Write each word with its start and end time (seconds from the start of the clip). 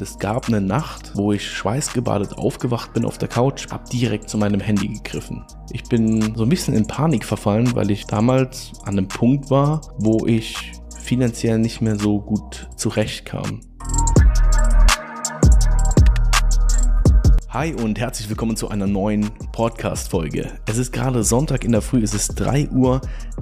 Es 0.00 0.16
gab 0.20 0.46
eine 0.46 0.60
Nacht, 0.60 1.16
wo 1.16 1.32
ich 1.32 1.50
schweißgebadet 1.50 2.38
aufgewacht 2.38 2.92
bin 2.92 3.04
auf 3.04 3.18
der 3.18 3.26
Couch, 3.26 3.66
hab 3.72 3.90
direkt 3.90 4.30
zu 4.30 4.38
meinem 4.38 4.60
Handy 4.60 4.86
gegriffen. 4.86 5.44
Ich 5.72 5.82
bin 5.82 6.36
so 6.36 6.44
ein 6.44 6.48
bisschen 6.48 6.74
in 6.74 6.86
Panik 6.86 7.24
verfallen, 7.24 7.74
weil 7.74 7.90
ich 7.90 8.06
damals 8.06 8.70
an 8.84 8.96
einem 8.96 9.08
Punkt 9.08 9.50
war, 9.50 9.80
wo 9.98 10.24
ich 10.24 10.70
finanziell 11.00 11.58
nicht 11.58 11.80
mehr 11.80 11.98
so 11.98 12.20
gut 12.20 12.68
zurechtkam. 12.76 13.60
Hi 17.48 17.74
und 17.74 17.98
herzlich 17.98 18.28
willkommen 18.28 18.54
zu 18.54 18.68
einer 18.68 18.86
neuen 18.86 19.28
Podcast-Folge. 19.50 20.52
Es 20.66 20.78
ist 20.78 20.92
gerade 20.92 21.24
Sonntag 21.24 21.64
in 21.64 21.72
der 21.72 21.82
Früh, 21.82 22.04
es 22.04 22.14
ist 22.14 22.36
3 22.36 22.68
Uhr 22.68 23.00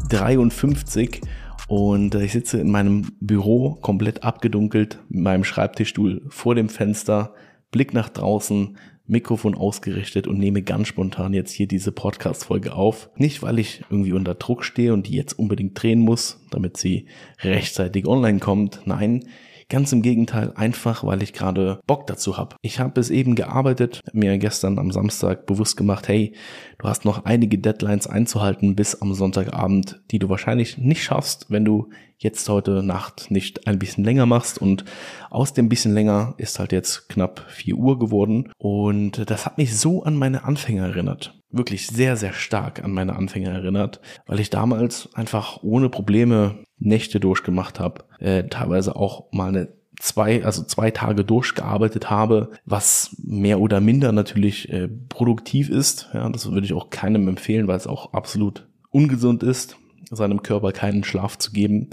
53 0.09 1.21
und 1.67 2.15
äh, 2.15 2.25
ich 2.25 2.33
sitze 2.33 2.61
in 2.61 2.71
meinem 2.71 3.13
Büro 3.21 3.75
komplett 3.81 4.23
abgedunkelt 4.23 4.99
mit 5.09 5.23
meinem 5.23 5.45
Schreibtischstuhl 5.45 6.23
vor 6.29 6.55
dem 6.55 6.69
Fenster, 6.69 7.35
Blick 7.71 7.93
nach 7.93 8.09
draußen, 8.09 8.77
Mikrofon 9.09 9.55
ausgerichtet 9.55 10.27
und 10.27 10.39
nehme 10.39 10.63
ganz 10.63 10.89
spontan 10.89 11.33
jetzt 11.33 11.53
hier 11.53 11.69
diese 11.69 11.93
Podcast-Folge 11.93 12.75
auf. 12.75 13.09
Nicht, 13.17 13.43
weil 13.43 13.59
ich 13.59 13.85
irgendwie 13.89 14.13
unter 14.13 14.35
Druck 14.35 14.65
stehe 14.65 14.93
und 14.93 15.07
die 15.07 15.15
jetzt 15.15 15.39
unbedingt 15.39 15.81
drehen 15.81 16.01
muss, 16.01 16.45
damit 16.51 16.77
sie 16.77 17.07
rechtzeitig 17.41 18.07
online 18.07 18.41
kommt. 18.41 18.81
Nein, 18.85 19.25
Ganz 19.69 19.91
im 19.93 20.01
Gegenteil, 20.01 20.53
einfach 20.55 21.03
weil 21.03 21.23
ich 21.25 21.33
gerade 21.33 21.81
Bock 21.89 22.07
dazu 22.07 22.37
habe. 22.37 22.55
Ich 22.63 22.79
habe 22.79 23.01
es 23.01 23.11
eben 23.11 23.35
gearbeitet, 23.35 24.01
mir 24.13 24.39
gestern 24.39 24.79
am 24.79 24.93
Samstag 24.93 25.45
bewusst 25.47 25.77
gemacht, 25.77 26.07
hey, 26.07 26.35
du 26.79 26.89
hast 26.89 27.05
noch 27.05 27.25
einige 27.25 27.59
Deadlines 27.59 28.07
einzuhalten 28.07 28.77
bis 28.77 29.03
am 29.03 29.13
Sonntagabend, 29.13 30.01
die 30.13 30.21
du 30.21 30.29
wahrscheinlich 30.29 30.79
nicht 30.79 31.03
schaffst, 31.03 31.47
wenn 31.51 31.65
du 31.65 31.91
jetzt 32.19 32.49
heute 32.49 32.83
Nacht 32.83 33.31
nicht 33.31 33.67
ein 33.67 33.79
bisschen 33.79 34.05
länger 34.05 34.27
machst. 34.27 34.59
Und 34.61 34.85
aus 35.31 35.53
dem 35.53 35.69
bisschen 35.69 35.95
länger 35.95 36.35
ist 36.39 36.59
halt 36.59 36.73
jetzt 36.73 37.09
knapp 37.09 37.45
4 37.49 37.77
Uhr 37.77 37.99
geworden. 37.99 38.53
Und 38.59 39.31
das 39.31 39.47
hat 39.47 39.59
mich 39.59 39.77
so 39.79 40.03
an 40.03 40.17
meine 40.17 40.45
Anfänger 40.45 40.87
erinnert 40.87 41.35
wirklich 41.51 41.87
sehr, 41.87 42.17
sehr 42.17 42.33
stark 42.33 42.85
an 42.85 42.93
meine 42.93 43.17
Anfänger 43.17 43.51
erinnert, 43.51 44.01
weil 44.27 44.41
ich 44.41 44.51
damals 44.51 45.09
einfach 45.15 45.63
ohne 45.63 45.89
Probleme 45.89 46.65
Nächte 46.79 47.21
durchgemacht 47.21 47.81
habe, 47.81 48.05
äh, 48.19 48.45
teilweise 48.49 48.97
auch 48.97 49.33
mal 49.33 49.49
eine 49.49 49.69
zwei, 49.99 50.45
also 50.45 50.63
zwei 50.63 50.91
Tage 50.91 51.25
durchgearbeitet 51.25 52.11
habe, 52.11 52.51
was 52.65 53.17
mehr 53.23 53.61
oder 53.61 53.81
minder 53.81 54.13
natürlich 54.13 54.71
äh, 54.71 54.89
produktiv 54.89 55.71
ist. 55.71 56.11
Ja, 56.13 56.29
das 56.29 56.51
würde 56.51 56.67
ich 56.67 56.75
auch 56.75 56.91
keinem 56.91 57.29
empfehlen, 57.29 57.67
weil 57.67 57.79
es 57.79 57.87
auch 57.87 58.13
absolut 58.13 58.69
ungesund 58.91 59.43
ist, 59.43 59.79
seinem 60.11 60.43
Körper 60.43 60.73
keinen 60.73 61.05
Schlaf 61.05 61.39
zu 61.39 61.53
geben. 61.53 61.91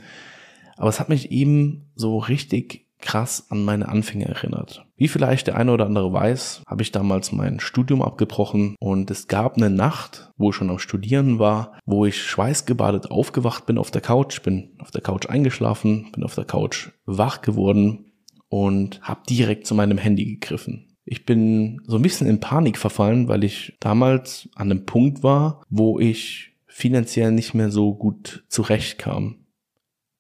Aber 0.77 0.89
es 0.89 0.99
hat 0.99 1.09
mich 1.09 1.31
eben 1.31 1.91
so 1.95 2.17
richtig 2.17 2.83
krass 3.03 3.47
an 3.49 3.65
meine 3.65 3.89
Anfänge 3.89 4.25
erinnert. 4.25 4.85
Wie 4.95 5.09
vielleicht 5.09 5.47
der 5.47 5.57
eine 5.57 5.73
oder 5.73 5.85
andere 5.85 6.13
weiß, 6.13 6.63
habe 6.65 6.81
ich 6.81 6.91
damals 6.91 7.31
mein 7.31 7.59
Studium 7.59 8.01
abgebrochen 8.01 8.75
und 8.79 9.11
es 9.11 9.27
gab 9.27 9.57
eine 9.57 9.69
Nacht, 9.69 10.31
wo 10.37 10.49
ich 10.49 10.55
schon 10.55 10.69
am 10.69 10.79
Studieren 10.79 11.37
war, 11.37 11.73
wo 11.85 12.05
ich 12.05 12.23
schweißgebadet 12.23 13.11
aufgewacht 13.11 13.65
bin 13.65 13.77
auf 13.77 13.91
der 13.91 14.01
Couch, 14.01 14.41
bin 14.41 14.71
auf 14.79 14.91
der 14.91 15.01
Couch 15.01 15.27
eingeschlafen, 15.27 16.11
bin 16.13 16.23
auf 16.23 16.35
der 16.35 16.45
Couch 16.45 16.91
wach 17.05 17.41
geworden 17.41 18.13
und 18.47 19.01
habe 19.01 19.21
direkt 19.29 19.67
zu 19.67 19.75
meinem 19.75 19.97
Handy 19.97 20.25
gegriffen. 20.25 20.87
Ich 21.05 21.25
bin 21.25 21.81
so 21.85 21.97
ein 21.97 22.01
bisschen 22.01 22.27
in 22.27 22.39
Panik 22.39 22.77
verfallen, 22.77 23.27
weil 23.27 23.43
ich 23.43 23.75
damals 23.81 24.47
an 24.55 24.71
einem 24.71 24.85
Punkt 24.85 25.21
war, 25.21 25.61
wo 25.69 25.99
ich 25.99 26.52
finanziell 26.73 27.31
nicht 27.31 27.53
mehr 27.53 27.69
so 27.69 27.93
gut 27.93 28.45
zurechtkam. 28.47 29.45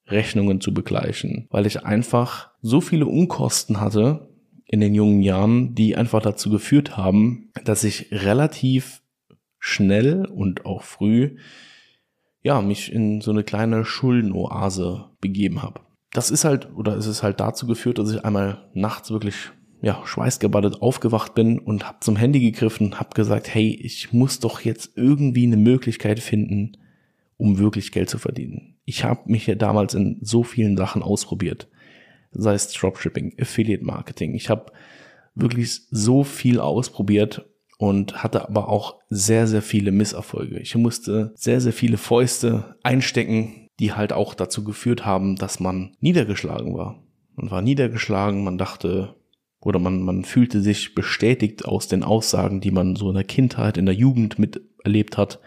Rechnungen 0.05 0.61
zu 0.61 0.73
begleichen, 0.73 1.47
weil 1.49 1.65
ich 1.65 1.83
einfach 1.83 2.51
so 2.61 2.79
viele 2.79 3.07
Unkosten 3.07 3.79
hatte 3.79 4.29
in 4.65 4.81
den 4.81 4.93
jungen 4.93 5.21
Jahren, 5.21 5.73
die 5.73 5.95
einfach 5.95 6.21
dazu 6.21 6.49
geführt 6.51 6.95
haben, 6.95 7.49
dass 7.63 7.83
ich 7.83 8.11
relativ 8.11 9.01
schnell 9.57 10.25
und 10.25 10.65
auch 10.65 10.83
früh 10.83 11.37
ja, 12.43 12.61
mich 12.61 12.91
in 12.91 13.21
so 13.21 13.31
eine 13.31 13.43
kleine 13.43 13.85
Schuldenoase 13.85 15.05
begeben 15.21 15.63
habe. 15.63 15.79
Das 16.11 16.29
ist 16.29 16.45
halt, 16.45 16.67
oder 16.75 16.97
es 16.97 17.07
ist 17.07 17.23
halt 17.23 17.39
dazu 17.39 17.65
geführt, 17.65 17.97
dass 17.97 18.11
ich 18.11 18.23
einmal 18.23 18.69
nachts 18.73 19.09
wirklich 19.09 19.51
ja, 19.83 20.01
schweißgebadet 20.05 20.81
aufgewacht 20.81 21.35
bin 21.35 21.59
und 21.59 21.85
habe 21.85 21.97
zum 21.99 22.15
Handy 22.15 22.39
gegriffen, 22.39 23.01
habe 23.01 23.09
gesagt, 23.15 23.53
hey, 23.53 23.67
ich 23.69 24.13
muss 24.13 24.39
doch 24.39 24.61
jetzt 24.61 24.93
irgendwie 24.95 25.45
eine 25.45 25.57
Möglichkeit 25.57 26.21
finden, 26.21 26.77
um 27.35 27.57
wirklich 27.57 27.91
Geld 27.91 28.09
zu 28.09 28.17
verdienen. 28.17 28.77
Ich 28.85 29.03
habe 29.03 29.29
mich 29.29 29.45
ja 29.45 29.55
damals 29.55 29.93
in 29.93 30.19
so 30.21 30.43
vielen 30.43 30.77
Sachen 30.77 31.03
ausprobiert. 31.03 31.67
Sei 32.31 32.53
es 32.53 32.71
Dropshipping, 32.71 33.33
Affiliate 33.37 33.83
Marketing. 33.83 34.35
Ich 34.35 34.49
habe 34.49 34.71
wirklich 35.35 35.81
so 35.91 36.23
viel 36.23 36.61
ausprobiert 36.61 37.45
und 37.77 38.23
hatte 38.23 38.47
aber 38.47 38.69
auch 38.69 39.01
sehr, 39.09 39.47
sehr 39.47 39.61
viele 39.61 39.91
Misserfolge. 39.91 40.59
Ich 40.59 40.75
musste 40.75 41.33
sehr, 41.35 41.59
sehr 41.59 41.73
viele 41.73 41.97
Fäuste 41.97 42.77
einstecken, 42.83 43.67
die 43.81 43.91
halt 43.91 44.13
auch 44.13 44.33
dazu 44.33 44.63
geführt 44.63 45.05
haben, 45.05 45.35
dass 45.35 45.59
man 45.59 45.97
niedergeschlagen 45.99 46.73
war. 46.73 47.03
Man 47.35 47.51
war 47.51 47.61
niedergeschlagen, 47.61 48.45
man 48.45 48.57
dachte, 48.57 49.15
oder 49.65 49.79
man, 49.79 50.01
man 50.01 50.23
fühlte 50.25 50.61
sich 50.61 50.95
bestätigt 50.95 51.65
aus 51.65 51.87
den 51.87 52.03
Aussagen, 52.03 52.61
die 52.61 52.71
man 52.71 52.95
so 52.95 53.09
in 53.09 53.15
der 53.15 53.23
Kindheit, 53.23 53.77
in 53.77 53.85
der 53.85 53.95
Jugend 53.95 54.39
miterlebt 54.39 55.17
hat 55.17 55.39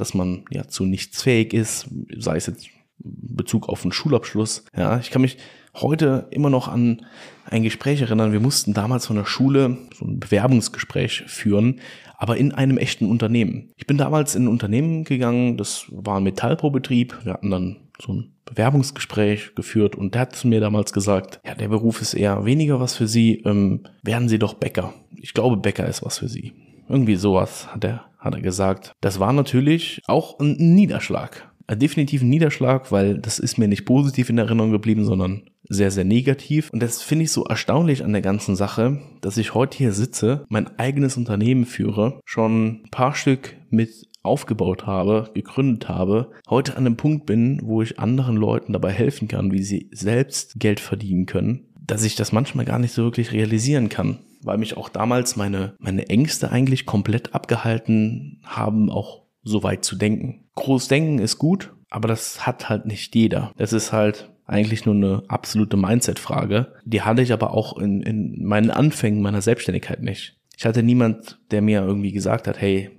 dass 0.00 0.14
man 0.14 0.44
ja 0.50 0.66
zu 0.66 0.86
nichts 0.86 1.22
fähig 1.22 1.52
ist, 1.52 1.88
sei 2.16 2.36
es 2.36 2.46
jetzt 2.46 2.68
Bezug 2.98 3.68
auf 3.68 3.82
einen 3.82 3.92
Schulabschluss. 3.92 4.64
Ja, 4.76 4.98
ich 4.98 5.10
kann 5.10 5.22
mich 5.22 5.38
heute 5.74 6.28
immer 6.30 6.50
noch 6.50 6.68
an 6.68 7.06
ein 7.44 7.62
Gespräch 7.62 8.00
erinnern. 8.00 8.32
Wir 8.32 8.40
mussten 8.40 8.74
damals 8.74 9.06
von 9.06 9.16
der 9.16 9.24
Schule 9.24 9.78
so 9.94 10.04
ein 10.04 10.20
Bewerbungsgespräch 10.20 11.24
führen, 11.26 11.80
aber 12.16 12.36
in 12.36 12.52
einem 12.52 12.76
echten 12.76 13.06
Unternehmen. 13.06 13.70
Ich 13.76 13.86
bin 13.86 13.96
damals 13.96 14.34
in 14.34 14.44
ein 14.44 14.48
Unternehmen 14.48 15.04
gegangen, 15.04 15.56
das 15.56 15.86
war 15.90 16.18
ein 16.18 16.24
Metallprobetrieb. 16.24 17.24
Wir 17.24 17.34
hatten 17.34 17.50
dann 17.50 17.76
so 18.02 18.12
ein 18.12 18.32
Bewerbungsgespräch 18.44 19.54
geführt 19.54 19.94
und 19.96 20.14
der 20.14 20.22
hat 20.22 20.36
zu 20.36 20.48
mir 20.48 20.60
damals 20.60 20.92
gesagt, 20.92 21.40
ja, 21.44 21.54
der 21.54 21.68
Beruf 21.68 22.00
ist 22.00 22.14
eher 22.14 22.44
weniger 22.44 22.80
was 22.80 22.96
für 22.96 23.06
Sie, 23.06 23.42
ähm, 23.44 23.84
werden 24.02 24.28
Sie 24.28 24.38
doch 24.38 24.54
Bäcker. 24.54 24.94
Ich 25.16 25.34
glaube, 25.34 25.56
Bäcker 25.56 25.86
ist 25.86 26.04
was 26.04 26.18
für 26.18 26.28
Sie. 26.28 26.52
Irgendwie 26.88 27.16
sowas 27.16 27.72
hat 27.72 27.84
er, 27.84 28.06
hat 28.18 28.34
er 28.34 28.40
gesagt. 28.40 28.92
Das 29.00 29.20
war 29.20 29.32
natürlich 29.32 30.00
auch 30.06 30.38
ein 30.40 30.56
Niederschlag. 30.58 31.48
Ein 31.66 31.78
definitiven 31.78 32.28
Niederschlag, 32.28 32.90
weil 32.90 33.18
das 33.18 33.38
ist 33.38 33.56
mir 33.56 33.68
nicht 33.68 33.84
positiv 33.84 34.28
in 34.28 34.38
Erinnerung 34.38 34.72
geblieben, 34.72 35.04
sondern 35.04 35.42
sehr, 35.68 35.92
sehr 35.92 36.04
negativ. 36.04 36.68
Und 36.72 36.82
das 36.82 37.00
finde 37.00 37.24
ich 37.24 37.32
so 37.32 37.44
erstaunlich 37.44 38.04
an 38.04 38.12
der 38.12 38.22
ganzen 38.22 38.56
Sache, 38.56 39.00
dass 39.20 39.36
ich 39.36 39.54
heute 39.54 39.78
hier 39.78 39.92
sitze, 39.92 40.44
mein 40.48 40.66
eigenes 40.78 41.16
Unternehmen 41.16 41.64
führe, 41.64 42.20
schon 42.24 42.82
ein 42.82 42.90
paar 42.90 43.14
Stück 43.14 43.54
mit 43.70 44.08
aufgebaut 44.22 44.86
habe, 44.86 45.30
gegründet 45.34 45.88
habe, 45.88 46.30
heute 46.48 46.76
an 46.76 46.86
einem 46.86 46.96
Punkt 46.96 47.26
bin, 47.26 47.60
wo 47.62 47.82
ich 47.82 47.98
anderen 47.98 48.36
Leuten 48.36 48.72
dabei 48.72 48.92
helfen 48.92 49.28
kann, 49.28 49.52
wie 49.52 49.62
sie 49.62 49.88
selbst 49.92 50.58
Geld 50.58 50.80
verdienen 50.80 51.26
können, 51.26 51.68
dass 51.80 52.04
ich 52.04 52.16
das 52.16 52.32
manchmal 52.32 52.64
gar 52.64 52.78
nicht 52.78 52.92
so 52.92 53.02
wirklich 53.04 53.32
realisieren 53.32 53.88
kann 53.88 54.18
weil 54.42 54.58
mich 54.58 54.76
auch 54.76 54.88
damals 54.88 55.36
meine, 55.36 55.74
meine 55.78 56.08
Ängste 56.08 56.50
eigentlich 56.50 56.86
komplett 56.86 57.34
abgehalten 57.34 58.40
haben, 58.44 58.90
auch 58.90 59.24
so 59.42 59.62
weit 59.62 59.84
zu 59.84 59.96
denken. 59.96 60.48
Groß 60.54 60.88
denken 60.88 61.18
ist 61.18 61.38
gut, 61.38 61.74
aber 61.88 62.08
das 62.08 62.46
hat 62.46 62.68
halt 62.68 62.86
nicht 62.86 63.14
jeder. 63.14 63.52
Das 63.56 63.72
ist 63.72 63.92
halt 63.92 64.30
eigentlich 64.46 64.84
nur 64.84 64.94
eine 64.94 65.22
absolute 65.28 65.76
Mindset-Frage. 65.76 66.74
Die 66.84 67.02
hatte 67.02 67.22
ich 67.22 67.32
aber 67.32 67.54
auch 67.54 67.78
in, 67.78 68.02
in 68.02 68.44
meinen 68.44 68.70
Anfängen 68.70 69.22
meiner 69.22 69.42
Selbstständigkeit 69.42 70.02
nicht. 70.02 70.36
Ich 70.56 70.66
hatte 70.66 70.82
niemand, 70.82 71.38
der 71.50 71.62
mir 71.62 71.82
irgendwie 71.82 72.12
gesagt 72.12 72.48
hat, 72.48 72.60
hey, 72.60 72.90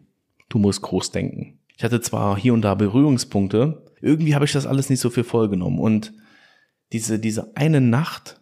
du 0.53 0.59
musst 0.59 0.81
groß 0.81 1.11
denken. 1.11 1.59
Ich 1.75 1.83
hatte 1.83 2.01
zwar 2.01 2.37
hier 2.37 2.53
und 2.53 2.61
da 2.61 2.75
Berührungspunkte, 2.75 3.85
irgendwie 4.01 4.35
habe 4.35 4.45
ich 4.45 4.51
das 4.51 4.67
alles 4.67 4.89
nicht 4.89 4.99
so 4.99 5.09
viel 5.09 5.23
vollgenommen. 5.23 5.79
Und 5.79 6.13
diese, 6.91 7.19
diese 7.19 7.55
eine 7.55 7.81
Nacht 7.81 8.41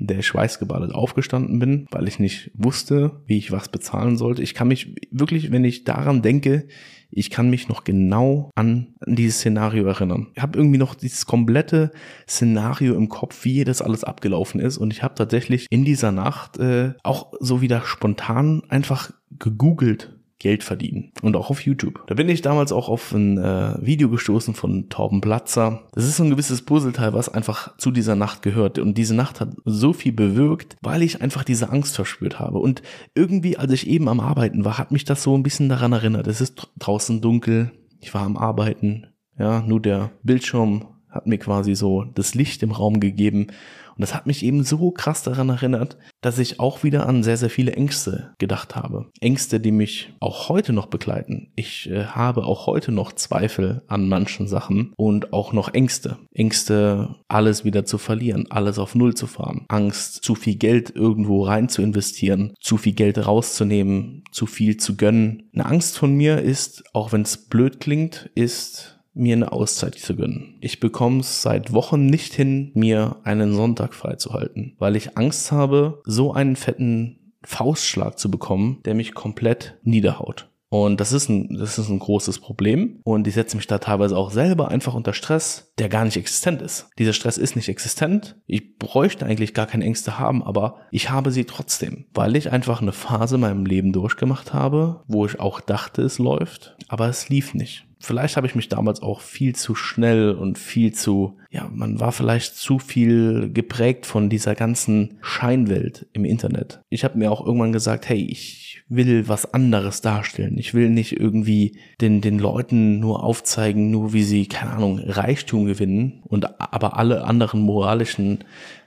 der 0.00 0.22
schweißgebadet 0.22 0.92
aufgestanden 0.92 1.58
bin, 1.58 1.86
weil 1.90 2.08
ich 2.08 2.18
nicht 2.18 2.50
wusste, 2.54 3.22
wie 3.26 3.38
ich 3.38 3.52
was 3.52 3.68
bezahlen 3.68 4.16
sollte. 4.16 4.42
Ich 4.42 4.54
kann 4.54 4.68
mich 4.68 4.96
wirklich, 5.10 5.52
wenn 5.52 5.64
ich 5.64 5.84
daran 5.84 6.22
denke, 6.22 6.66
ich 7.10 7.30
kann 7.30 7.50
mich 7.50 7.68
noch 7.68 7.84
genau 7.84 8.50
an, 8.54 8.94
an 9.00 9.16
dieses 9.16 9.38
Szenario 9.38 9.86
erinnern. 9.86 10.28
Ich 10.34 10.42
habe 10.42 10.58
irgendwie 10.58 10.78
noch 10.78 10.94
dieses 10.94 11.26
komplette 11.26 11.92
Szenario 12.28 12.94
im 12.94 13.08
Kopf, 13.08 13.44
wie 13.44 13.64
das 13.64 13.82
alles 13.82 14.02
abgelaufen 14.02 14.60
ist. 14.60 14.78
Und 14.78 14.92
ich 14.92 15.02
habe 15.02 15.14
tatsächlich 15.14 15.66
in 15.70 15.84
dieser 15.84 16.10
Nacht 16.10 16.58
äh, 16.58 16.94
auch 17.02 17.32
so 17.38 17.60
wieder 17.60 17.82
spontan 17.82 18.62
einfach 18.68 19.12
gegoogelt, 19.38 20.18
Geld 20.42 20.64
verdienen. 20.64 21.12
Und 21.22 21.36
auch 21.36 21.50
auf 21.50 21.60
YouTube. 21.64 22.04
Da 22.08 22.14
bin 22.14 22.28
ich 22.28 22.42
damals 22.42 22.72
auch 22.72 22.88
auf 22.88 23.12
ein 23.12 23.38
äh, 23.38 23.74
Video 23.80 24.08
gestoßen 24.10 24.54
von 24.54 24.88
Torben 24.88 25.20
Platzer. 25.20 25.84
Das 25.92 26.04
ist 26.04 26.16
so 26.16 26.24
ein 26.24 26.30
gewisses 26.30 26.62
Puzzleteil, 26.62 27.12
was 27.12 27.28
einfach 27.28 27.76
zu 27.78 27.92
dieser 27.92 28.16
Nacht 28.16 28.42
gehört. 28.42 28.78
Und 28.78 28.98
diese 28.98 29.14
Nacht 29.14 29.40
hat 29.40 29.54
so 29.64 29.92
viel 29.92 30.12
bewirkt, 30.12 30.76
weil 30.82 31.02
ich 31.02 31.22
einfach 31.22 31.44
diese 31.44 31.70
Angst 31.70 31.94
verspürt 31.94 32.40
habe. 32.40 32.58
Und 32.58 32.82
irgendwie, 33.14 33.56
als 33.56 33.72
ich 33.72 33.86
eben 33.86 34.08
am 34.08 34.20
Arbeiten 34.20 34.64
war, 34.64 34.78
hat 34.78 34.90
mich 34.90 35.04
das 35.04 35.22
so 35.22 35.36
ein 35.36 35.44
bisschen 35.44 35.68
daran 35.68 35.92
erinnert. 35.92 36.26
Es 36.26 36.40
ist 36.40 36.70
draußen 36.78 37.20
dunkel. 37.20 37.70
Ich 38.00 38.12
war 38.12 38.22
am 38.22 38.36
Arbeiten. 38.36 39.06
Ja, 39.38 39.62
nur 39.62 39.80
der 39.80 40.10
Bildschirm 40.22 40.86
hat 41.12 41.26
mir 41.26 41.38
quasi 41.38 41.74
so 41.74 42.04
das 42.04 42.34
Licht 42.34 42.62
im 42.62 42.72
Raum 42.72 42.98
gegeben 42.98 43.48
und 43.96 44.00
das 44.00 44.14
hat 44.14 44.26
mich 44.26 44.44
eben 44.44 44.64
so 44.64 44.90
krass 44.90 45.22
daran 45.22 45.48
erinnert, 45.48 45.96
dass 46.20 46.38
ich 46.38 46.60
auch 46.60 46.82
wieder 46.82 47.06
an 47.06 47.22
sehr, 47.22 47.36
sehr 47.36 47.50
viele 47.50 47.72
Ängste 47.72 48.34
gedacht 48.38 48.74
habe. 48.74 49.10
Ängste, 49.20 49.60
die 49.60 49.72
mich 49.72 50.14
auch 50.20 50.48
heute 50.48 50.72
noch 50.72 50.86
begleiten. 50.86 51.52
Ich 51.56 51.90
äh, 51.90 52.04
habe 52.06 52.44
auch 52.44 52.66
heute 52.66 52.92
noch 52.92 53.12
Zweifel 53.12 53.82
an 53.88 54.08
manchen 54.08 54.48
Sachen 54.48 54.92
und 54.96 55.32
auch 55.32 55.52
noch 55.52 55.74
Ängste. 55.74 56.18
Ängste, 56.32 57.16
alles 57.28 57.64
wieder 57.64 57.84
zu 57.84 57.98
verlieren, 57.98 58.46
alles 58.50 58.78
auf 58.78 58.94
Null 58.94 59.14
zu 59.14 59.26
fahren. 59.26 59.66
Angst, 59.68 60.24
zu 60.24 60.34
viel 60.34 60.56
Geld 60.56 60.94
irgendwo 60.94 61.44
rein 61.44 61.68
zu 61.68 61.82
investieren, 61.82 62.54
zu 62.60 62.78
viel 62.78 62.94
Geld 62.94 63.26
rauszunehmen, 63.26 64.24
zu 64.30 64.46
viel 64.46 64.78
zu 64.78 64.96
gönnen. 64.96 65.50
Eine 65.52 65.66
Angst 65.66 65.98
von 65.98 66.14
mir 66.14 66.40
ist, 66.40 66.84
auch 66.94 67.12
wenn 67.12 67.22
es 67.22 67.36
blöd 67.36 67.80
klingt, 67.80 68.30
ist 68.34 69.01
mir 69.14 69.36
eine 69.36 69.52
Auszeit 69.52 69.96
zu 69.96 70.16
gönnen. 70.16 70.56
Ich 70.60 70.80
bekomme 70.80 71.20
es 71.20 71.42
seit 71.42 71.72
Wochen 71.72 72.06
nicht 72.06 72.32
hin, 72.32 72.70
mir 72.74 73.16
einen 73.24 73.54
Sonntag 73.54 73.94
freizuhalten, 73.94 74.74
weil 74.78 74.96
ich 74.96 75.16
Angst 75.16 75.52
habe, 75.52 76.02
so 76.04 76.32
einen 76.32 76.56
fetten 76.56 77.18
Faustschlag 77.44 78.18
zu 78.18 78.30
bekommen, 78.30 78.80
der 78.84 78.94
mich 78.94 79.14
komplett 79.14 79.78
niederhaut. 79.82 80.48
Und 80.72 81.02
das 81.02 81.12
ist 81.12 81.28
ein, 81.28 81.58
das 81.58 81.78
ist 81.78 81.90
ein 81.90 81.98
großes 81.98 82.38
Problem. 82.38 83.00
Und 83.04 83.26
ich 83.26 83.34
setze 83.34 83.58
mich 83.58 83.66
da 83.66 83.76
teilweise 83.76 84.16
auch 84.16 84.30
selber 84.30 84.68
einfach 84.68 84.94
unter 84.94 85.12
Stress, 85.12 85.70
der 85.76 85.90
gar 85.90 86.06
nicht 86.06 86.16
existent 86.16 86.62
ist. 86.62 86.88
Dieser 86.98 87.12
Stress 87.12 87.36
ist 87.36 87.56
nicht 87.56 87.68
existent. 87.68 88.36
Ich 88.46 88.78
bräuchte 88.78 89.26
eigentlich 89.26 89.52
gar 89.52 89.66
keine 89.66 89.84
Ängste 89.84 90.18
haben, 90.18 90.42
aber 90.42 90.78
ich 90.90 91.10
habe 91.10 91.30
sie 91.30 91.44
trotzdem, 91.44 92.06
weil 92.14 92.36
ich 92.36 92.50
einfach 92.50 92.80
eine 92.80 92.92
Phase 92.92 93.34
in 93.34 93.42
meinem 93.42 93.66
Leben 93.66 93.92
durchgemacht 93.92 94.54
habe, 94.54 95.02
wo 95.06 95.26
ich 95.26 95.40
auch 95.40 95.60
dachte, 95.60 96.00
es 96.00 96.18
läuft, 96.18 96.74
aber 96.88 97.06
es 97.06 97.28
lief 97.28 97.52
nicht 97.52 97.84
vielleicht 98.02 98.36
habe 98.36 98.46
ich 98.46 98.54
mich 98.54 98.68
damals 98.68 99.00
auch 99.00 99.20
viel 99.20 99.54
zu 99.54 99.74
schnell 99.74 100.32
und 100.32 100.58
viel 100.58 100.92
zu, 100.92 101.38
ja, 101.50 101.70
man 101.72 102.00
war 102.00 102.12
vielleicht 102.12 102.56
zu 102.56 102.78
viel 102.78 103.50
geprägt 103.52 104.06
von 104.06 104.28
dieser 104.28 104.54
ganzen 104.54 105.18
Scheinwelt 105.22 106.06
im 106.12 106.24
Internet. 106.24 106.82
Ich 106.90 107.04
habe 107.04 107.18
mir 107.18 107.30
auch 107.30 107.44
irgendwann 107.46 107.72
gesagt, 107.72 108.08
hey, 108.08 108.26
ich 108.28 108.82
will 108.88 109.28
was 109.28 109.54
anderes 109.54 110.00
darstellen. 110.00 110.58
Ich 110.58 110.74
will 110.74 110.90
nicht 110.90 111.18
irgendwie 111.18 111.78
den, 112.00 112.20
den 112.20 112.38
Leuten 112.38 112.98
nur 112.98 113.22
aufzeigen, 113.22 113.90
nur 113.90 114.12
wie 114.12 114.24
sie, 114.24 114.46
keine 114.46 114.72
Ahnung, 114.72 114.98
Reichtum 114.98 115.64
gewinnen 115.64 116.22
und 116.24 116.60
aber 116.60 116.98
alle 116.98 117.24
anderen 117.24 117.60
moralischen 117.60 118.40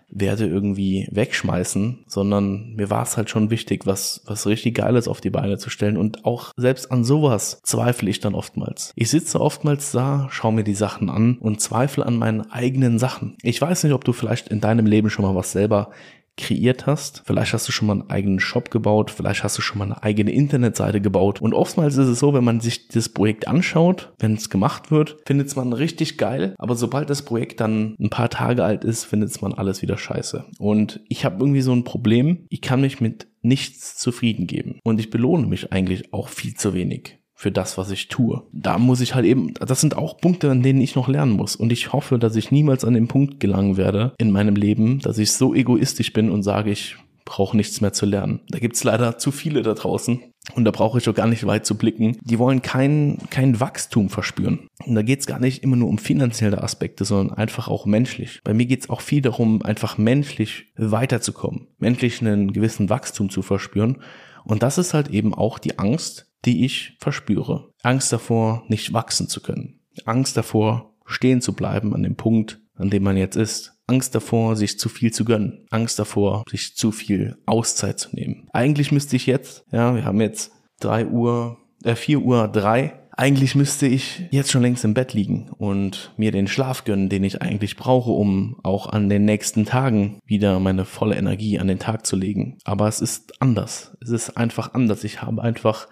Werte 0.09 0.45
irgendwie 0.45 1.07
wegschmeißen, 1.11 2.05
sondern 2.07 2.73
mir 2.75 2.89
war 2.89 3.03
es 3.03 3.17
halt 3.17 3.29
schon 3.29 3.49
wichtig, 3.49 3.85
was, 3.85 4.21
was 4.25 4.47
richtig 4.47 4.75
Geiles 4.75 5.07
auf 5.07 5.21
die 5.21 5.29
Beine 5.29 5.57
zu 5.57 5.69
stellen 5.69 5.97
und 5.97 6.25
auch 6.25 6.51
selbst 6.55 6.91
an 6.91 7.03
sowas 7.03 7.59
zweifle 7.63 8.09
ich 8.09 8.19
dann 8.19 8.35
oftmals. 8.35 8.93
Ich 8.95 9.09
sitze 9.09 9.41
oftmals 9.41 9.91
da, 9.91 10.27
schaue 10.31 10.53
mir 10.53 10.63
die 10.63 10.75
Sachen 10.75 11.09
an 11.09 11.37
und 11.37 11.61
zweifle 11.61 12.05
an 12.05 12.17
meinen 12.17 12.49
eigenen 12.51 12.99
Sachen. 12.99 13.37
Ich 13.41 13.59
weiß 13.59 13.83
nicht, 13.83 13.93
ob 13.93 14.03
du 14.03 14.13
vielleicht 14.13 14.49
in 14.49 14.61
deinem 14.61 14.85
Leben 14.85 15.09
schon 15.09 15.25
mal 15.25 15.35
was 15.35 15.51
selber 15.51 15.91
kreiert 16.37 16.85
hast. 16.85 17.23
Vielleicht 17.25 17.53
hast 17.53 17.67
du 17.67 17.71
schon 17.71 17.87
mal 17.87 17.93
einen 17.93 18.09
eigenen 18.09 18.39
Shop 18.39 18.71
gebaut, 18.71 19.11
vielleicht 19.11 19.43
hast 19.43 19.57
du 19.57 19.61
schon 19.61 19.77
mal 19.77 19.85
eine 19.85 20.03
eigene 20.03 20.31
Internetseite 20.31 21.01
gebaut. 21.01 21.41
Und 21.41 21.53
oftmals 21.53 21.97
ist 21.97 22.07
es 22.07 22.19
so, 22.19 22.33
wenn 22.33 22.43
man 22.43 22.59
sich 22.59 22.87
das 22.87 23.09
Projekt 23.09 23.47
anschaut, 23.47 24.13
wenn 24.19 24.33
es 24.33 24.49
gemacht 24.49 24.91
wird, 24.91 25.17
findet 25.25 25.47
es 25.47 25.55
man 25.55 25.73
richtig 25.73 26.17
geil. 26.17 26.55
Aber 26.57 26.75
sobald 26.75 27.09
das 27.09 27.23
Projekt 27.23 27.59
dann 27.61 27.95
ein 27.99 28.09
paar 28.09 28.29
Tage 28.29 28.63
alt 28.63 28.83
ist, 28.83 29.05
findet 29.05 29.41
man 29.41 29.53
alles 29.53 29.81
wieder 29.81 29.97
scheiße. 29.97 30.45
Und 30.59 31.01
ich 31.07 31.25
habe 31.25 31.37
irgendwie 31.39 31.61
so 31.61 31.73
ein 31.73 31.83
Problem. 31.83 32.45
Ich 32.49 32.61
kann 32.61 32.81
mich 32.81 33.01
mit 33.01 33.27
nichts 33.41 33.97
zufrieden 33.97 34.47
geben. 34.47 34.79
Und 34.83 34.99
ich 34.99 35.09
belohne 35.09 35.47
mich 35.47 35.71
eigentlich 35.71 36.13
auch 36.13 36.29
viel 36.29 36.55
zu 36.55 36.73
wenig 36.73 37.19
für 37.45 37.51
das, 37.51 37.77
was 37.77 37.91
ich 37.91 38.07
tue. 38.07 38.41
Da 38.53 38.79
muss 38.79 39.01
ich 39.01 39.13
halt 39.13 39.23
eben, 39.23 39.53
das 39.53 39.79
sind 39.79 39.95
auch 39.95 40.17
Punkte, 40.17 40.49
an 40.49 40.63
denen 40.63 40.81
ich 40.81 40.95
noch 40.95 41.07
lernen 41.07 41.33
muss. 41.33 41.55
Und 41.55 41.71
ich 41.71 41.93
hoffe, 41.93 42.17
dass 42.17 42.35
ich 42.35 42.49
niemals 42.49 42.83
an 42.83 42.95
den 42.95 43.07
Punkt 43.07 43.39
gelangen 43.39 43.77
werde 43.77 44.13
in 44.17 44.31
meinem 44.31 44.55
Leben, 44.55 44.97
dass 44.97 45.19
ich 45.19 45.31
so 45.31 45.53
egoistisch 45.53 46.11
bin 46.11 46.31
und 46.31 46.41
sage, 46.41 46.71
ich 46.71 46.95
brauche 47.23 47.55
nichts 47.55 47.81
mehr 47.81 47.93
zu 47.93 48.07
lernen. 48.07 48.39
Da 48.49 48.57
gibt's 48.57 48.83
leider 48.83 49.19
zu 49.19 49.29
viele 49.29 49.61
da 49.61 49.75
draußen. 49.75 50.23
Und 50.55 50.65
da 50.65 50.71
brauche 50.71 50.97
ich 50.97 51.07
auch 51.07 51.13
gar 51.13 51.27
nicht 51.27 51.45
weit 51.45 51.67
zu 51.67 51.77
blicken. 51.77 52.17
Die 52.23 52.39
wollen 52.39 52.63
kein, 52.63 53.19
kein 53.29 53.59
Wachstum 53.59 54.09
verspüren. 54.09 54.67
Und 54.83 54.95
da 54.95 55.03
geht's 55.03 55.27
gar 55.27 55.39
nicht 55.39 55.61
immer 55.61 55.75
nur 55.75 55.89
um 55.89 55.99
finanzielle 55.99 56.63
Aspekte, 56.63 57.05
sondern 57.05 57.37
einfach 57.37 57.67
auch 57.67 57.85
menschlich. 57.85 58.41
Bei 58.43 58.55
mir 58.55 58.65
geht's 58.65 58.89
auch 58.89 59.01
viel 59.01 59.21
darum, 59.21 59.61
einfach 59.61 59.99
menschlich 59.99 60.73
weiterzukommen, 60.77 61.67
menschlich 61.77 62.21
einen 62.21 62.53
gewissen 62.53 62.89
Wachstum 62.89 63.29
zu 63.29 63.43
verspüren. 63.43 63.97
Und 64.45 64.63
das 64.63 64.79
ist 64.79 64.95
halt 64.95 65.09
eben 65.09 65.35
auch 65.35 65.59
die 65.59 65.77
Angst, 65.77 66.27
die 66.45 66.65
ich 66.65 66.95
verspüre. 66.99 67.71
Angst 67.83 68.11
davor, 68.13 68.63
nicht 68.67 68.93
wachsen 68.93 69.27
zu 69.27 69.41
können. 69.41 69.79
Angst 70.05 70.37
davor, 70.37 70.93
stehen 71.05 71.41
zu 71.41 71.53
bleiben 71.53 71.93
an 71.93 72.03
dem 72.03 72.15
Punkt, 72.15 72.59
an 72.75 72.89
dem 72.89 73.03
man 73.03 73.17
jetzt 73.17 73.35
ist. 73.35 73.73
Angst 73.87 74.15
davor, 74.15 74.55
sich 74.55 74.79
zu 74.79 74.89
viel 74.89 75.13
zu 75.13 75.25
gönnen. 75.25 75.65
Angst 75.69 75.99
davor, 75.99 76.43
sich 76.49 76.75
zu 76.75 76.91
viel 76.91 77.37
Auszeit 77.45 77.99
zu 77.99 78.15
nehmen. 78.15 78.47
Eigentlich 78.51 78.91
müsste 78.91 79.15
ich 79.15 79.27
jetzt, 79.27 79.63
ja, 79.71 79.93
wir 79.95 80.05
haben 80.05 80.21
jetzt 80.21 80.51
drei 80.79 81.05
Uhr, 81.05 81.57
äh, 81.83 81.95
vier 81.95 82.21
Uhr 82.21 82.47
drei. 82.47 82.99
Eigentlich 83.17 83.55
müsste 83.55 83.87
ich 83.87 84.23
jetzt 84.31 84.51
schon 84.51 84.61
längst 84.61 84.83
im 84.83 84.93
Bett 84.93 85.13
liegen 85.13 85.49
und 85.51 86.11
mir 86.17 86.31
den 86.31 86.47
Schlaf 86.47 86.83
gönnen, 86.83 87.07
den 87.07 87.23
ich 87.23 87.41
eigentlich 87.41 87.77
brauche, 87.77 88.11
um 88.11 88.59
auch 88.63 88.87
an 88.87 89.07
den 89.07 89.23
nächsten 89.23 89.65
Tagen 89.65 90.19
wieder 90.25 90.59
meine 90.59 90.83
volle 90.83 91.15
Energie 91.15 91.59
an 91.59 91.67
den 91.67 91.79
Tag 91.79 92.05
zu 92.05 92.17
legen. 92.17 92.57
Aber 92.65 92.89
es 92.89 92.99
ist 92.99 93.41
anders. 93.41 93.95
Es 94.01 94.09
ist 94.09 94.35
einfach 94.35 94.73
anders. 94.73 95.05
Ich 95.05 95.21
habe 95.21 95.41
einfach 95.41 95.87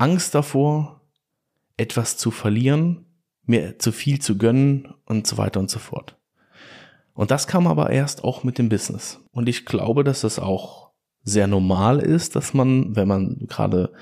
Angst 0.00 0.34
davor, 0.34 1.02
etwas 1.76 2.16
zu 2.16 2.30
verlieren, 2.30 3.04
mir 3.44 3.78
zu 3.78 3.92
viel 3.92 4.18
zu 4.18 4.38
gönnen 4.38 4.94
und 5.04 5.26
so 5.26 5.36
weiter 5.36 5.60
und 5.60 5.68
so 5.68 5.78
fort. 5.78 6.16
Und 7.12 7.30
das 7.30 7.46
kam 7.46 7.66
aber 7.66 7.90
erst 7.90 8.24
auch 8.24 8.42
mit 8.42 8.56
dem 8.56 8.70
Business. 8.70 9.20
Und 9.30 9.46
ich 9.46 9.66
glaube, 9.66 10.02
dass 10.02 10.22
das 10.22 10.38
auch 10.38 10.92
sehr 11.22 11.46
normal 11.46 11.98
ist, 11.98 12.34
dass 12.34 12.54
man, 12.54 12.96
wenn 12.96 13.08
man 13.08 13.46
gerade 13.46 13.92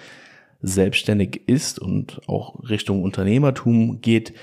selbstständig 0.60 1.48
ist 1.48 1.80
und 1.80 2.20
auch 2.28 2.62
Richtung 2.68 3.02
Unternehmertum 3.02 4.00
geht, 4.00 4.34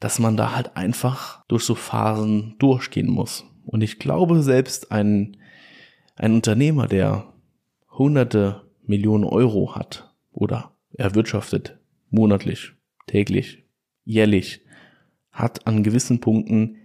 dass 0.00 0.18
man 0.18 0.38
da 0.38 0.54
halt 0.54 0.74
einfach 0.74 1.44
durch 1.48 1.64
so 1.64 1.74
Phasen 1.74 2.56
durchgehen 2.58 3.10
muss. 3.10 3.44
Und 3.66 3.82
ich 3.82 3.98
glaube, 3.98 4.42
selbst 4.42 4.90
ein, 4.90 5.36
ein 6.16 6.32
Unternehmer, 6.32 6.86
der 6.86 7.26
hunderte 7.90 8.62
Millionen 8.86 9.24
Euro 9.24 9.74
hat 9.74 10.14
oder 10.32 10.73
erwirtschaftet, 10.94 11.78
monatlich, 12.10 12.72
täglich, 13.06 13.64
jährlich, 14.04 14.60
hat 15.30 15.66
an 15.66 15.82
gewissen 15.82 16.20
Punkten 16.20 16.76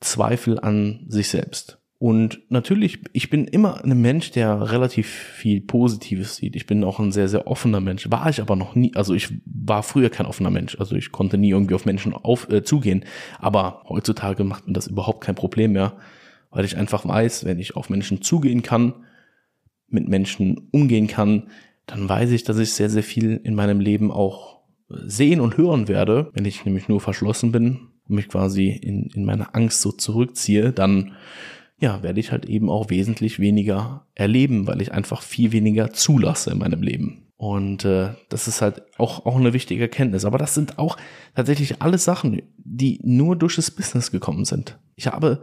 Zweifel 0.00 0.58
an 0.60 1.06
sich 1.08 1.28
selbst. 1.28 1.78
Und 1.98 2.42
natürlich, 2.50 3.00
ich 3.14 3.30
bin 3.30 3.46
immer 3.46 3.82
ein 3.82 4.00
Mensch, 4.02 4.30
der 4.30 4.70
relativ 4.70 5.08
viel 5.08 5.62
Positives 5.62 6.36
sieht. 6.36 6.54
Ich 6.54 6.66
bin 6.66 6.84
auch 6.84 6.98
ein 6.98 7.10
sehr, 7.10 7.28
sehr 7.28 7.46
offener 7.46 7.80
Mensch. 7.80 8.10
War 8.10 8.28
ich 8.28 8.42
aber 8.42 8.54
noch 8.54 8.74
nie, 8.74 8.94
also 8.94 9.14
ich 9.14 9.32
war 9.46 9.82
früher 9.82 10.10
kein 10.10 10.26
offener 10.26 10.50
Mensch. 10.50 10.78
Also 10.78 10.94
ich 10.94 11.10
konnte 11.10 11.38
nie 11.38 11.50
irgendwie 11.50 11.74
auf 11.74 11.86
Menschen 11.86 12.12
auf, 12.12 12.50
äh, 12.50 12.62
zugehen. 12.62 13.06
Aber 13.38 13.82
heutzutage 13.88 14.44
macht 14.44 14.66
mir 14.66 14.74
das 14.74 14.88
überhaupt 14.88 15.22
kein 15.22 15.34
Problem 15.34 15.72
mehr, 15.72 15.96
weil 16.50 16.66
ich 16.66 16.76
einfach 16.76 17.06
weiß, 17.08 17.46
wenn 17.46 17.58
ich 17.58 17.76
auf 17.76 17.88
Menschen 17.88 18.20
zugehen 18.20 18.62
kann, 18.62 18.92
mit 19.88 20.06
Menschen 20.06 20.68
umgehen 20.72 21.06
kann, 21.06 21.44
dann 21.86 22.08
weiß 22.08 22.30
ich, 22.30 22.44
dass 22.44 22.58
ich 22.58 22.72
sehr, 22.72 22.90
sehr 22.90 23.02
viel 23.02 23.40
in 23.42 23.54
meinem 23.54 23.80
Leben 23.80 24.10
auch 24.10 24.60
sehen 24.88 25.40
und 25.40 25.56
hören 25.56 25.88
werde. 25.88 26.30
Wenn 26.34 26.44
ich 26.44 26.64
nämlich 26.64 26.88
nur 26.88 27.00
verschlossen 27.00 27.52
bin 27.52 27.88
und 28.08 28.16
mich 28.16 28.28
quasi 28.28 28.68
in, 28.70 29.10
in 29.14 29.24
meine 29.24 29.54
Angst 29.54 29.80
so 29.80 29.92
zurückziehe, 29.92 30.72
dann 30.72 31.12
ja, 31.78 32.02
werde 32.02 32.20
ich 32.20 32.32
halt 32.32 32.46
eben 32.46 32.70
auch 32.70 32.90
wesentlich 32.90 33.38
weniger 33.38 34.06
erleben, 34.14 34.66
weil 34.66 34.80
ich 34.80 34.92
einfach 34.92 35.22
viel 35.22 35.52
weniger 35.52 35.92
zulasse 35.92 36.50
in 36.50 36.58
meinem 36.58 36.82
Leben. 36.82 37.26
Und 37.36 37.84
äh, 37.84 38.14
das 38.30 38.48
ist 38.48 38.62
halt 38.62 38.82
auch, 38.96 39.26
auch 39.26 39.36
eine 39.36 39.52
wichtige 39.52 39.82
Erkenntnis. 39.82 40.24
Aber 40.24 40.38
das 40.38 40.54
sind 40.54 40.78
auch 40.78 40.96
tatsächlich 41.34 41.82
alle 41.82 41.98
Sachen, 41.98 42.42
die 42.56 42.98
nur 43.02 43.36
durch 43.36 43.56
das 43.56 43.70
Business 43.70 44.10
gekommen 44.10 44.46
sind. 44.46 44.78
Ich 44.94 45.06
habe 45.06 45.42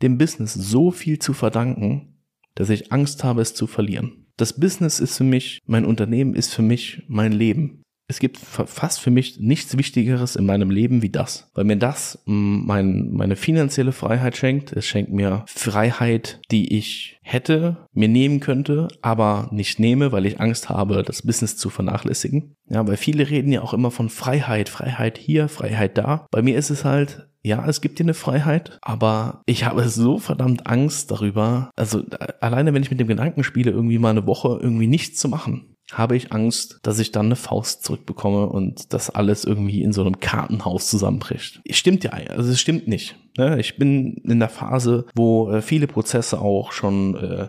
dem 0.00 0.16
Business 0.16 0.54
so 0.54 0.90
viel 0.90 1.18
zu 1.18 1.34
verdanken, 1.34 2.14
dass 2.54 2.70
ich 2.70 2.90
Angst 2.90 3.22
habe, 3.22 3.42
es 3.42 3.54
zu 3.54 3.66
verlieren. 3.66 4.25
Das 4.36 4.52
Business 4.52 5.00
ist 5.00 5.16
für 5.16 5.24
mich, 5.24 5.62
mein 5.66 5.86
Unternehmen 5.86 6.34
ist 6.34 6.54
für 6.54 6.62
mich 6.62 7.02
mein 7.08 7.32
Leben. 7.32 7.82
Es 8.08 8.20
gibt 8.20 8.36
fast 8.36 9.00
für 9.00 9.10
mich 9.10 9.40
nichts 9.40 9.76
Wichtigeres 9.76 10.36
in 10.36 10.46
meinem 10.46 10.70
Leben 10.70 11.02
wie 11.02 11.08
das, 11.08 11.50
weil 11.54 11.64
mir 11.64 11.76
das 11.76 12.22
mein, 12.24 13.10
meine 13.10 13.34
finanzielle 13.34 13.90
Freiheit 13.90 14.36
schenkt. 14.36 14.72
Es 14.72 14.86
schenkt 14.86 15.10
mir 15.10 15.44
Freiheit, 15.48 16.40
die 16.52 16.76
ich 16.76 17.18
hätte, 17.22 17.88
mir 17.92 18.06
nehmen 18.06 18.38
könnte, 18.38 18.86
aber 19.02 19.48
nicht 19.50 19.80
nehme, 19.80 20.12
weil 20.12 20.26
ich 20.26 20.38
Angst 20.38 20.68
habe, 20.68 21.02
das 21.02 21.22
Business 21.22 21.56
zu 21.56 21.68
vernachlässigen. 21.68 22.54
Ja, 22.68 22.86
weil 22.86 22.96
viele 22.96 23.28
reden 23.28 23.50
ja 23.50 23.62
auch 23.62 23.74
immer 23.74 23.90
von 23.90 24.08
Freiheit, 24.08 24.68
Freiheit 24.68 25.18
hier, 25.18 25.48
Freiheit 25.48 25.98
da. 25.98 26.26
Bei 26.30 26.42
mir 26.42 26.56
ist 26.56 26.70
es 26.70 26.84
halt, 26.84 27.26
ja, 27.46 27.64
es 27.68 27.80
gibt 27.80 28.00
dir 28.00 28.02
eine 28.02 28.14
Freiheit, 28.14 28.76
aber 28.82 29.42
ich 29.46 29.64
habe 29.64 29.88
so 29.88 30.18
verdammt 30.18 30.66
Angst 30.66 31.12
darüber. 31.12 31.70
Also 31.76 32.02
alleine, 32.40 32.74
wenn 32.74 32.82
ich 32.82 32.90
mit 32.90 32.98
dem 32.98 33.06
Gedanken 33.06 33.44
spiele, 33.44 33.70
irgendwie 33.70 33.98
mal 33.98 34.10
eine 34.10 34.26
Woche 34.26 34.58
irgendwie 34.60 34.88
nichts 34.88 35.20
zu 35.20 35.28
machen. 35.28 35.76
habe 35.92 36.16
ich 36.16 36.32
Angst, 36.32 36.80
dass 36.82 36.98
ich 36.98 37.12
dann 37.12 37.26
eine 37.26 37.36
Faust 37.36 37.84
zurückbekomme 37.84 38.48
und 38.48 38.92
das 38.92 39.10
alles 39.10 39.44
irgendwie 39.44 39.82
in 39.82 39.92
so 39.92 40.00
einem 40.00 40.18
Kartenhaus 40.18 40.90
zusammenbricht. 40.90 41.60
Stimmt 41.70 42.02
ja, 42.02 42.10
also 42.10 42.50
es 42.50 42.60
stimmt 42.60 42.88
nicht. 42.88 43.14
Ne? 43.38 43.60
Ich 43.60 43.76
bin 43.76 44.14
in 44.24 44.40
der 44.40 44.48
Phase, 44.48 45.06
wo 45.14 45.52
äh, 45.52 45.62
viele 45.62 45.86
Prozesse 45.86 46.40
auch 46.40 46.72
schon, 46.72 47.14
äh, 47.14 47.48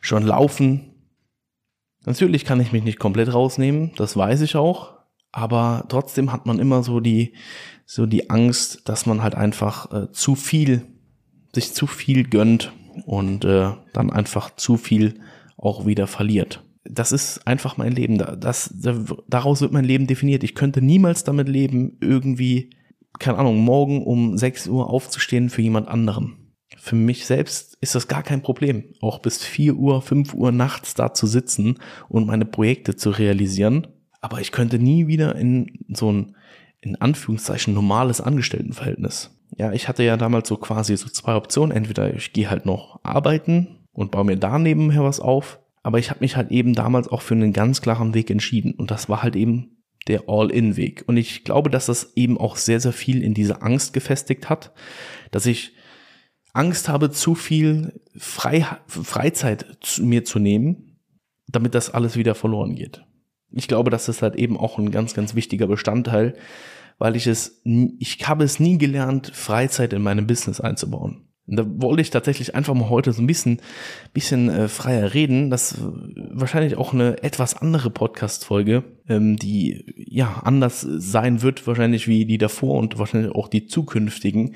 schon 0.00 0.24
laufen. 0.24 0.94
Natürlich 2.04 2.44
kann 2.44 2.60
ich 2.60 2.70
mich 2.70 2.84
nicht 2.84 3.00
komplett 3.00 3.34
rausnehmen, 3.34 3.90
das 3.96 4.16
weiß 4.16 4.42
ich 4.42 4.54
auch, 4.54 4.99
aber 5.32 5.84
trotzdem 5.88 6.32
hat 6.32 6.46
man 6.46 6.58
immer 6.58 6.82
so 6.82 7.00
die, 7.00 7.34
so 7.86 8.06
die 8.06 8.30
Angst, 8.30 8.88
dass 8.88 9.06
man 9.06 9.22
halt 9.22 9.34
einfach 9.34 9.92
äh, 9.92 10.12
zu 10.12 10.34
viel, 10.34 10.86
sich 11.54 11.74
zu 11.74 11.86
viel 11.86 12.24
gönnt 12.24 12.72
und 13.06 13.44
äh, 13.44 13.70
dann 13.92 14.10
einfach 14.10 14.54
zu 14.56 14.76
viel 14.76 15.20
auch 15.56 15.86
wieder 15.86 16.06
verliert 16.06 16.62
das 16.84 17.12
ist 17.12 17.46
einfach 17.46 17.76
mein 17.76 17.92
Leben. 17.92 18.18
Das, 18.18 18.74
daraus 19.28 19.60
wird 19.60 19.72
mein 19.72 19.84
Leben 19.84 20.06
definiert. 20.06 20.42
Ich 20.44 20.54
könnte 20.54 20.82
niemals 20.82 21.24
damit 21.24 21.48
leben, 21.48 21.96
irgendwie, 22.00 22.70
keine 23.18 23.38
Ahnung, 23.38 23.58
morgen 23.58 24.02
um 24.02 24.36
6 24.36 24.68
Uhr 24.68 24.88
aufzustehen 24.90 25.50
für 25.50 25.62
jemand 25.62 25.88
anderen. 25.88 26.36
Für 26.78 26.96
mich 26.96 27.26
selbst 27.26 27.76
ist 27.80 27.94
das 27.94 28.08
gar 28.08 28.22
kein 28.22 28.42
Problem, 28.42 28.84
auch 29.00 29.18
bis 29.18 29.44
4 29.44 29.76
Uhr, 29.76 30.00
5 30.00 30.34
Uhr 30.34 30.52
nachts 30.52 30.94
da 30.94 31.12
zu 31.12 31.26
sitzen 31.26 31.78
und 32.08 32.26
meine 32.26 32.46
Projekte 32.46 32.96
zu 32.96 33.10
realisieren. 33.10 33.86
Aber 34.20 34.40
ich 34.40 34.52
könnte 34.52 34.78
nie 34.78 35.06
wieder 35.06 35.34
in 35.36 35.84
so 35.88 36.12
ein, 36.12 36.36
in 36.80 36.96
Anführungszeichen, 36.96 37.74
normales 37.74 38.20
Angestelltenverhältnis. 38.20 39.36
Ja, 39.56 39.72
ich 39.72 39.88
hatte 39.88 40.02
ja 40.02 40.16
damals 40.16 40.48
so 40.48 40.56
quasi 40.56 40.96
so 40.96 41.08
zwei 41.08 41.34
Optionen. 41.34 41.76
Entweder 41.76 42.14
ich 42.14 42.32
gehe 42.32 42.50
halt 42.50 42.66
noch 42.66 43.00
arbeiten 43.02 43.78
und 43.92 44.10
baue 44.10 44.24
mir 44.24 44.36
da 44.36 44.58
nebenher 44.58 45.04
was 45.04 45.20
auf 45.20 45.60
aber 45.82 45.98
ich 45.98 46.10
habe 46.10 46.20
mich 46.20 46.36
halt 46.36 46.50
eben 46.50 46.74
damals 46.74 47.08
auch 47.08 47.22
für 47.22 47.34
einen 47.34 47.52
ganz 47.52 47.80
klaren 47.80 48.14
Weg 48.14 48.30
entschieden. 48.30 48.72
Und 48.72 48.90
das 48.90 49.08
war 49.08 49.22
halt 49.22 49.36
eben 49.36 49.82
der 50.08 50.24
All-In-Weg. 50.28 51.04
Und 51.06 51.16
ich 51.16 51.44
glaube, 51.44 51.70
dass 51.70 51.86
das 51.86 52.12
eben 52.16 52.38
auch 52.38 52.56
sehr, 52.56 52.80
sehr 52.80 52.92
viel 52.92 53.22
in 53.22 53.34
diese 53.34 53.62
Angst 53.62 53.92
gefestigt 53.92 54.48
hat, 54.48 54.72
dass 55.30 55.46
ich 55.46 55.72
Angst 56.52 56.88
habe, 56.88 57.10
zu 57.10 57.34
viel 57.34 58.00
Frei 58.16 58.66
Freizeit 58.86 59.78
zu 59.80 60.04
mir 60.04 60.24
zu 60.24 60.38
nehmen, 60.38 60.98
damit 61.46 61.74
das 61.74 61.90
alles 61.90 62.16
wieder 62.16 62.34
verloren 62.34 62.74
geht. 62.74 63.04
Ich 63.52 63.68
glaube, 63.68 63.90
das 63.90 64.08
ist 64.08 64.22
halt 64.22 64.36
eben 64.36 64.56
auch 64.56 64.78
ein 64.78 64.90
ganz, 64.90 65.14
ganz 65.14 65.34
wichtiger 65.34 65.66
Bestandteil, 65.66 66.34
weil 66.98 67.16
ich 67.16 67.26
es, 67.26 67.62
ich 67.64 68.28
habe 68.28 68.44
es 68.44 68.60
nie 68.60 68.78
gelernt, 68.78 69.32
Freizeit 69.34 69.92
in 69.92 70.02
meinem 70.02 70.26
Business 70.26 70.60
einzubauen. 70.60 71.26
Und 71.50 71.56
da 71.56 71.64
wollte 71.66 72.00
ich 72.00 72.10
tatsächlich 72.10 72.54
einfach 72.54 72.74
mal 72.74 72.88
heute 72.88 73.12
so 73.12 73.20
ein 73.20 73.26
bisschen, 73.26 73.60
bisschen 74.12 74.48
äh, 74.48 74.68
freier 74.68 75.14
reden. 75.14 75.50
Das 75.50 75.72
ist 75.72 75.82
wahrscheinlich 76.30 76.76
auch 76.76 76.92
eine 76.92 77.22
etwas 77.24 77.56
andere 77.56 77.90
Podcast-Folge, 77.90 78.84
ähm, 79.08 79.36
die 79.36 79.84
ja 79.96 80.42
anders 80.44 80.80
sein 80.80 81.42
wird, 81.42 81.66
wahrscheinlich 81.66 82.06
wie 82.06 82.24
die 82.24 82.38
davor 82.38 82.78
und 82.78 83.00
wahrscheinlich 83.00 83.32
auch 83.32 83.48
die 83.48 83.66
zukünftigen. 83.66 84.54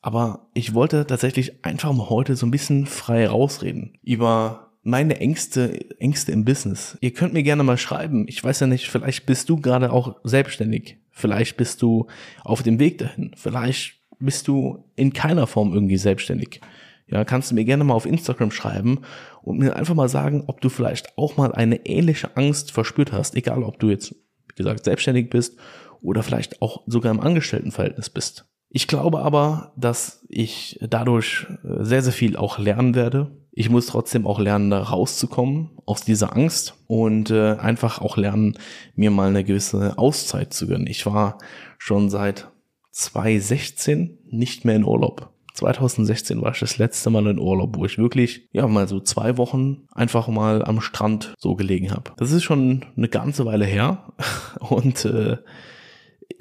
Aber 0.00 0.48
ich 0.52 0.74
wollte 0.74 1.06
tatsächlich 1.06 1.64
einfach 1.64 1.92
mal 1.92 2.10
heute 2.10 2.34
so 2.34 2.44
ein 2.44 2.50
bisschen 2.50 2.86
frei 2.86 3.28
rausreden 3.28 3.96
über 4.02 4.71
meine 4.82 5.18
Ängste, 5.20 5.78
Ängste 6.00 6.32
im 6.32 6.44
Business. 6.44 6.98
Ihr 7.00 7.12
könnt 7.12 7.34
mir 7.34 7.42
gerne 7.42 7.62
mal 7.62 7.78
schreiben. 7.78 8.26
Ich 8.28 8.42
weiß 8.42 8.60
ja 8.60 8.66
nicht, 8.66 8.88
vielleicht 8.88 9.26
bist 9.26 9.48
du 9.48 9.60
gerade 9.60 9.92
auch 9.92 10.16
selbstständig. 10.24 10.98
Vielleicht 11.10 11.56
bist 11.56 11.82
du 11.82 12.06
auf 12.42 12.62
dem 12.62 12.78
Weg 12.78 12.98
dahin. 12.98 13.32
Vielleicht 13.36 14.00
bist 14.18 14.48
du 14.48 14.84
in 14.96 15.12
keiner 15.12 15.46
Form 15.46 15.72
irgendwie 15.72 15.98
selbstständig. 15.98 16.60
Ja, 17.06 17.24
kannst 17.24 17.50
du 17.50 17.54
mir 17.54 17.64
gerne 17.64 17.84
mal 17.84 17.94
auf 17.94 18.06
Instagram 18.06 18.50
schreiben 18.50 19.00
und 19.42 19.58
mir 19.58 19.76
einfach 19.76 19.94
mal 19.94 20.08
sagen, 20.08 20.44
ob 20.46 20.60
du 20.60 20.68
vielleicht 20.68 21.18
auch 21.18 21.36
mal 21.36 21.52
eine 21.52 21.84
ähnliche 21.86 22.36
Angst 22.36 22.72
verspürt 22.72 23.12
hast, 23.12 23.34
egal 23.36 23.62
ob 23.62 23.78
du 23.78 23.90
jetzt, 23.90 24.12
wie 24.12 24.54
gesagt, 24.56 24.84
selbstständig 24.84 25.28
bist 25.28 25.58
oder 26.00 26.22
vielleicht 26.22 26.62
auch 26.62 26.82
sogar 26.86 27.12
im 27.12 27.20
Angestelltenverhältnis 27.20 28.08
bist. 28.08 28.46
Ich 28.70 28.86
glaube 28.86 29.20
aber, 29.20 29.72
dass 29.76 30.24
ich 30.28 30.78
dadurch 30.80 31.46
äh, 31.62 31.84
sehr, 31.84 32.02
sehr 32.02 32.12
viel 32.12 32.36
auch 32.36 32.58
lernen 32.58 32.94
werde. 32.94 33.30
Ich 33.54 33.68
muss 33.68 33.86
trotzdem 33.86 34.26
auch 34.26 34.40
lernen, 34.40 34.70
da 34.70 34.82
rauszukommen 34.82 35.70
aus 35.84 36.04
dieser 36.04 36.34
Angst 36.34 36.74
und 36.86 37.30
äh, 37.30 37.56
einfach 37.56 38.00
auch 38.00 38.16
lernen, 38.16 38.56
mir 38.96 39.10
mal 39.10 39.28
eine 39.28 39.44
gewisse 39.44 39.98
Auszeit 39.98 40.54
zu 40.54 40.66
gönnen. 40.66 40.86
Ich 40.86 41.04
war 41.04 41.36
schon 41.76 42.08
seit 42.08 42.48
2016 42.92 44.18
nicht 44.30 44.64
mehr 44.64 44.76
in 44.76 44.84
Urlaub. 44.84 45.30
2016 45.52 46.40
war 46.40 46.52
ich 46.52 46.60
das 46.60 46.78
letzte 46.78 47.10
Mal 47.10 47.26
in 47.26 47.38
Urlaub, 47.38 47.76
wo 47.76 47.84
ich 47.84 47.98
wirklich, 47.98 48.48
ja, 48.52 48.66
mal 48.66 48.88
so 48.88 49.00
zwei 49.00 49.36
Wochen 49.36 49.82
einfach 49.92 50.28
mal 50.28 50.64
am 50.64 50.80
Strand 50.80 51.34
so 51.36 51.54
gelegen 51.54 51.90
habe. 51.90 52.12
Das 52.16 52.32
ist 52.32 52.44
schon 52.44 52.86
eine 52.96 53.08
ganze 53.08 53.44
Weile 53.44 53.66
her 53.66 54.12
und 54.60 55.04
äh, 55.04 55.36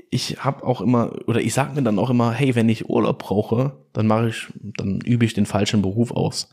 ich 0.10 0.44
habe 0.44 0.64
auch 0.64 0.80
immer, 0.80 1.12
oder 1.28 1.42
ich 1.42 1.54
sage 1.54 1.76
mir 1.76 1.84
dann 1.84 2.00
auch 2.00 2.10
immer, 2.10 2.32
hey, 2.32 2.56
wenn 2.56 2.70
ich 2.70 2.90
Urlaub 2.90 3.20
brauche, 3.20 3.74
dann 3.92 4.08
mache 4.08 4.30
ich, 4.30 4.48
dann 4.56 5.02
übe 5.02 5.26
ich 5.26 5.34
den 5.34 5.46
falschen 5.46 5.82
Beruf 5.82 6.12
aus. 6.12 6.50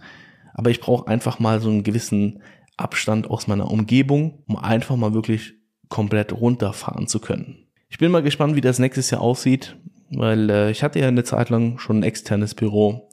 Aber 0.59 0.71
ich 0.71 0.81
brauche 0.81 1.07
einfach 1.07 1.39
mal 1.39 1.61
so 1.61 1.71
einen 1.71 1.85
gewissen 1.85 2.43
Abstand 2.77 3.31
aus 3.31 3.47
meiner 3.47 3.71
Umgebung, 3.71 4.43
um 4.49 4.57
einfach 4.57 4.97
mal 4.97 5.15
wirklich 5.15 5.55
komplett 5.89 6.33
runterfahren 6.33 7.07
zu 7.07 7.21
können. 7.21 7.69
Ich 7.89 7.99
bin 7.99 8.11
mal 8.11 8.25
gespannt, 8.25 8.57
wie 8.57 8.61
das 8.61 8.81
nächstes 8.81 9.09
Jahr 9.11 9.21
aussieht, 9.21 9.77
weil 10.11 10.51
äh, 10.51 10.73
ich 10.73 10.83
hatte 10.83 10.99
ja 10.99 11.07
eine 11.07 11.23
Zeit 11.23 11.51
lang 11.51 11.79
schon 11.79 12.01
ein 12.01 12.03
externes 12.03 12.57
Büro. 12.57 13.09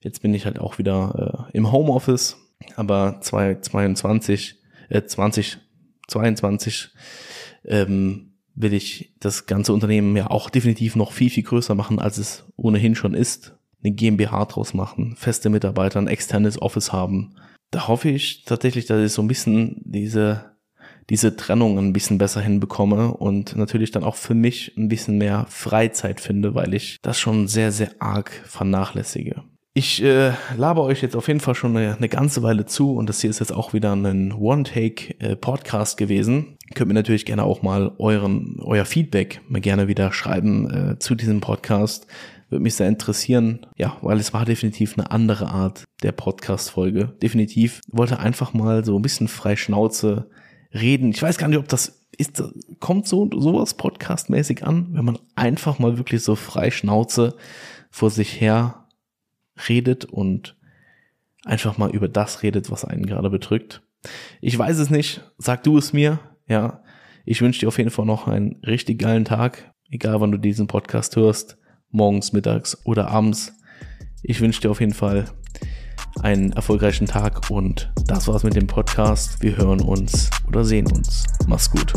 Jetzt 0.00 0.20
bin 0.20 0.34
ich 0.34 0.46
halt 0.46 0.58
auch 0.58 0.78
wieder 0.78 1.46
äh, 1.52 1.56
im 1.56 1.70
Homeoffice, 1.70 2.36
aber 2.74 3.20
2022, 3.20 4.56
äh, 4.88 5.04
2022 5.04 6.88
ähm, 7.66 8.32
will 8.56 8.74
ich 8.74 9.14
das 9.20 9.46
ganze 9.46 9.72
Unternehmen 9.72 10.16
ja 10.16 10.28
auch 10.28 10.50
definitiv 10.50 10.96
noch 10.96 11.12
viel, 11.12 11.30
viel 11.30 11.44
größer 11.44 11.76
machen, 11.76 12.00
als 12.00 12.18
es 12.18 12.46
ohnehin 12.56 12.96
schon 12.96 13.14
ist. 13.14 13.54
Eine 13.82 13.94
GmbH 13.94 14.44
draus 14.46 14.74
machen, 14.74 15.14
feste 15.16 15.50
Mitarbeiter, 15.50 16.00
ein 16.00 16.08
externes 16.08 16.60
Office 16.60 16.92
haben. 16.92 17.34
Da 17.70 17.88
hoffe 17.88 18.10
ich 18.10 18.44
tatsächlich, 18.44 18.86
dass 18.86 19.04
ich 19.04 19.12
so 19.12 19.22
ein 19.22 19.28
bisschen 19.28 19.80
diese 19.84 20.50
diese 21.10 21.34
Trennung 21.34 21.76
ein 21.78 21.92
bisschen 21.92 22.18
besser 22.18 22.40
hinbekomme 22.40 23.12
und 23.12 23.56
natürlich 23.56 23.90
dann 23.90 24.04
auch 24.04 24.14
für 24.14 24.34
mich 24.34 24.76
ein 24.76 24.88
bisschen 24.88 25.18
mehr 25.18 25.44
Freizeit 25.48 26.20
finde, 26.20 26.54
weil 26.54 26.72
ich 26.72 26.98
das 27.02 27.18
schon 27.18 27.48
sehr, 27.48 27.72
sehr 27.72 27.90
arg 27.98 28.30
vernachlässige. 28.44 29.42
Ich 29.72 30.02
äh, 30.02 30.32
laber 30.56 30.82
euch 30.82 31.02
jetzt 31.02 31.16
auf 31.16 31.28
jeden 31.28 31.40
Fall 31.40 31.54
schon 31.54 31.76
eine, 31.76 31.96
eine 31.96 32.08
ganze 32.08 32.42
Weile 32.42 32.66
zu 32.66 32.94
und 32.94 33.08
das 33.08 33.20
hier 33.20 33.30
ist 33.30 33.38
jetzt 33.38 33.52
auch 33.52 33.72
wieder 33.72 33.92
ein 33.92 34.32
One-Take-Podcast 34.32 35.96
gewesen. 35.96 36.56
Könnt 36.74 36.88
mir 36.88 36.94
natürlich 36.94 37.24
gerne 37.24 37.44
auch 37.44 37.62
mal 37.62 37.92
euren, 37.98 38.58
euer 38.62 38.84
Feedback 38.84 39.40
mal 39.48 39.60
gerne 39.60 39.88
wieder 39.88 40.12
schreiben 40.12 40.70
äh, 40.70 40.98
zu 40.98 41.14
diesem 41.14 41.40
Podcast. 41.40 42.08
Würde 42.50 42.64
mich 42.64 42.74
sehr 42.74 42.88
interessieren, 42.88 43.66
ja, 43.76 43.96
weil 44.02 44.18
es 44.18 44.34
war 44.34 44.44
definitiv 44.44 44.98
eine 44.98 45.12
andere 45.12 45.48
Art 45.48 45.84
der 46.02 46.10
Podcast-Folge. 46.10 47.16
Definitiv 47.22 47.80
wollte 47.88 48.18
einfach 48.18 48.52
mal 48.52 48.84
so 48.84 48.98
ein 48.98 49.02
bisschen 49.02 49.28
frei 49.28 49.54
Schnauze 49.54 50.28
reden. 50.74 51.10
Ich 51.10 51.22
weiß 51.22 51.38
gar 51.38 51.46
nicht, 51.46 51.58
ob 51.58 51.68
das 51.68 52.06
ist, 52.18 52.42
kommt 52.80 53.06
so 53.06 53.30
sowas 53.32 53.74
podcastmäßig 53.74 54.64
an, 54.64 54.88
wenn 54.92 55.04
man 55.04 55.18
einfach 55.36 55.78
mal 55.78 55.96
wirklich 55.96 56.22
so 56.22 56.34
frei 56.34 56.72
Schnauze 56.72 57.36
vor 57.90 58.10
sich 58.10 58.40
her 58.40 58.88
redet 59.68 60.04
und 60.04 60.56
einfach 61.44 61.78
mal 61.78 61.90
über 61.90 62.08
das 62.08 62.42
redet, 62.42 62.70
was 62.70 62.84
einen 62.84 63.06
gerade 63.06 63.30
bedrückt. 63.30 63.82
Ich 64.40 64.58
weiß 64.58 64.78
es 64.78 64.90
nicht, 64.90 65.22
sag 65.38 65.62
du 65.62 65.78
es 65.78 65.92
mir, 65.92 66.18
ja. 66.48 66.82
Ich 67.24 67.42
wünsche 67.42 67.60
dir 67.60 67.68
auf 67.68 67.78
jeden 67.78 67.90
Fall 67.90 68.06
noch 68.06 68.26
einen 68.26 68.56
richtig 68.66 68.98
geilen 68.98 69.24
Tag, 69.24 69.72
egal 69.88 70.20
wann 70.20 70.32
du 70.32 70.38
diesen 70.38 70.66
Podcast 70.66 71.14
hörst, 71.14 71.58
morgens, 71.90 72.32
mittags 72.32 72.78
oder 72.84 73.08
abends. 73.08 73.52
Ich 74.22 74.40
wünsche 74.40 74.60
dir 74.60 74.70
auf 74.70 74.80
jeden 74.80 74.94
Fall 74.94 75.26
einen 76.22 76.52
erfolgreichen 76.52 77.06
Tag 77.06 77.50
und 77.50 77.92
das 78.06 78.28
war's 78.28 78.42
mit 78.42 78.56
dem 78.56 78.66
Podcast. 78.66 79.42
Wir 79.42 79.56
hören 79.56 79.80
uns 79.80 80.30
oder 80.46 80.64
sehen 80.64 80.90
uns. 80.90 81.24
Mach's 81.46 81.70
gut. 81.70 81.94